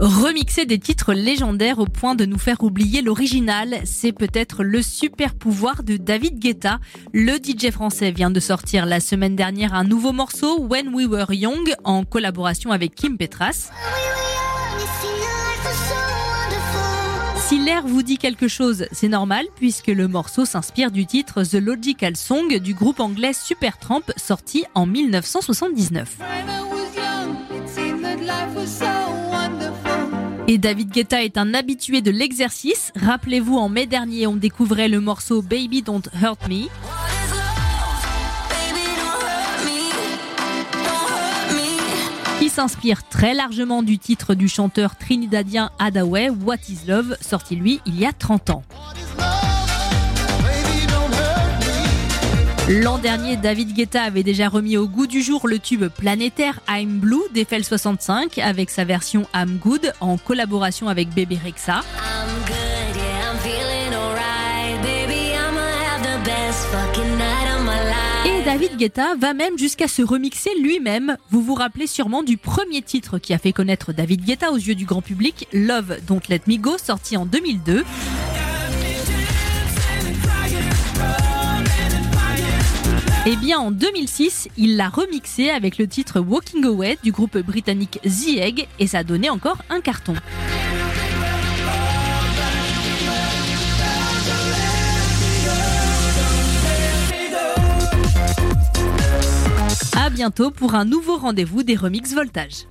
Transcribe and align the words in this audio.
Remixer 0.00 0.64
des 0.64 0.78
titres 0.78 1.12
légendaires 1.12 1.80
au 1.80 1.86
point 1.86 2.14
de 2.14 2.24
nous 2.24 2.38
faire 2.38 2.62
oublier 2.62 3.02
l'original, 3.02 3.80
c'est 3.84 4.12
peut-être 4.12 4.62
le 4.62 4.80
super 4.80 5.34
pouvoir 5.34 5.82
de 5.82 5.96
David 5.96 6.38
Guetta. 6.38 6.78
Le 7.12 7.32
DJ 7.32 7.72
français 7.72 8.12
vient 8.12 8.30
de 8.30 8.38
sortir 8.38 8.86
la 8.86 9.00
semaine 9.00 9.34
dernière 9.34 9.74
un 9.74 9.82
nouveau 9.82 10.12
morceau, 10.12 10.60
When 10.60 10.94
We 10.94 11.08
Were 11.08 11.32
Young, 11.32 11.74
en 11.82 12.04
collaboration 12.04 12.70
avec 12.70 12.94
Kim 12.94 13.18
Petras. 13.18 13.70
Si 17.48 17.58
l'air 17.58 17.84
vous 17.84 18.04
dit 18.04 18.18
quelque 18.18 18.46
chose, 18.46 18.86
c'est 18.92 19.08
normal 19.08 19.46
puisque 19.56 19.88
le 19.88 20.06
morceau 20.06 20.44
s'inspire 20.44 20.92
du 20.92 21.06
titre 21.06 21.42
The 21.42 21.54
Logical 21.54 22.14
Song 22.14 22.56
du 22.58 22.72
groupe 22.72 23.00
anglais 23.00 23.32
Supertramp 23.32 24.02
sorti 24.16 24.64
en 24.74 24.86
1979. 24.86 26.18
David 30.58 30.90
Guetta 30.90 31.22
est 31.22 31.38
un 31.38 31.54
habitué 31.54 32.00
de 32.00 32.10
l'exercice. 32.10 32.92
Rappelez-vous, 32.96 33.56
en 33.56 33.68
mai 33.68 33.86
dernier, 33.86 34.26
on 34.26 34.34
découvrait 34.34 34.88
le 34.88 35.00
morceau 35.00 35.40
Baby 35.40 35.82
Don't 35.82 36.02
Hurt 36.20 36.48
Me. 36.48 36.66
qui 42.40 42.48
s'inspire 42.48 43.06
très 43.08 43.34
largement 43.34 43.82
du 43.82 43.98
titre 43.98 44.34
du 44.34 44.48
chanteur 44.48 44.96
trinidadien 44.96 45.70
Adaway, 45.80 46.30
What 46.30 46.56
is 46.68 46.86
Love, 46.86 47.16
sorti 47.20 47.56
lui 47.56 47.80
il 47.84 47.98
y 47.98 48.06
a 48.06 48.12
30 48.12 48.50
ans. 48.50 48.62
L'an 52.68 52.98
dernier, 52.98 53.38
David 53.38 53.72
Guetta 53.72 54.02
avait 54.02 54.22
déjà 54.22 54.50
remis 54.50 54.76
au 54.76 54.86
goût 54.86 55.06
du 55.06 55.22
jour 55.22 55.48
le 55.48 55.58
tube 55.58 55.86
planétaire 55.86 56.60
I'm 56.68 56.98
Blue 56.98 57.22
d'Eiffel 57.32 57.64
65 57.64 58.36
avec 58.36 58.68
sa 58.68 58.84
version 58.84 59.26
I'm 59.34 59.56
Good 59.56 59.94
en 60.00 60.18
collaboration 60.18 60.88
avec 60.88 61.08
Baby 61.14 61.38
Rexa. 61.42 61.80
Et 68.26 68.44
David 68.44 68.76
Guetta 68.76 69.14
va 69.18 69.32
même 69.32 69.56
jusqu'à 69.56 69.88
se 69.88 70.02
remixer 70.02 70.50
lui-même. 70.60 71.16
Vous 71.30 71.40
vous 71.40 71.54
rappelez 71.54 71.86
sûrement 71.86 72.22
du 72.22 72.36
premier 72.36 72.82
titre 72.82 73.18
qui 73.18 73.32
a 73.32 73.38
fait 73.38 73.54
connaître 73.54 73.94
David 73.94 74.26
Guetta 74.26 74.52
aux 74.52 74.56
yeux 74.56 74.74
du 74.74 74.84
grand 74.84 75.00
public, 75.00 75.48
Love 75.54 75.96
Don't 76.06 76.20
Let 76.28 76.42
Me 76.46 76.58
Go, 76.58 76.76
sorti 76.76 77.16
en 77.16 77.24
2002. 77.24 77.82
Eh 83.30 83.36
bien, 83.36 83.58
en 83.58 83.70
2006, 83.70 84.48
il 84.56 84.78
l'a 84.78 84.88
remixé 84.88 85.50
avec 85.50 85.76
le 85.76 85.86
titre 85.86 86.18
Walking 86.18 86.64
Away 86.64 86.96
du 87.02 87.12
groupe 87.12 87.36
britannique 87.36 88.00
The 88.02 88.38
Egg 88.38 88.68
et 88.78 88.86
ça 88.86 89.04
donnait 89.04 89.28
encore 89.28 89.58
un 89.68 89.82
carton. 89.82 90.14
À 99.94 100.08
bientôt 100.08 100.50
pour 100.50 100.74
un 100.74 100.86
nouveau 100.86 101.18
rendez-vous 101.18 101.62
des 101.62 101.76
remix 101.76 102.14
Voltage. 102.14 102.64